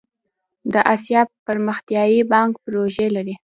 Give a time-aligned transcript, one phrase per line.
[0.73, 3.35] د اسیا پرمختیایی بانک پروژې لري